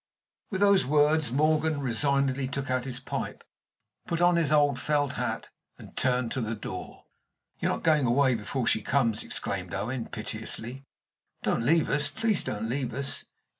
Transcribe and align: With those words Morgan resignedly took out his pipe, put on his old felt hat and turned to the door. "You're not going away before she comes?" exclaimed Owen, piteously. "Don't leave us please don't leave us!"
With 0.49 0.61
those 0.61 0.83
words 0.83 1.31
Morgan 1.31 1.79
resignedly 1.79 2.47
took 2.47 2.71
out 2.71 2.85
his 2.85 2.99
pipe, 2.99 3.43
put 4.07 4.19
on 4.19 4.35
his 4.35 4.51
old 4.51 4.79
felt 4.79 5.13
hat 5.13 5.49
and 5.77 5.95
turned 5.95 6.31
to 6.31 6.41
the 6.41 6.55
door. 6.55 7.03
"You're 7.59 7.69
not 7.73 7.83
going 7.83 8.07
away 8.07 8.33
before 8.33 8.65
she 8.65 8.81
comes?" 8.81 9.23
exclaimed 9.23 9.75
Owen, 9.75 10.07
piteously. 10.09 10.85
"Don't 11.43 11.61
leave 11.63 11.87
us 11.87 12.07
please 12.07 12.43
don't 12.43 12.67
leave 12.67 12.95
us!" 12.95 13.25